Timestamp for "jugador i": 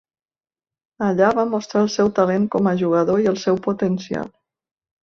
2.83-3.31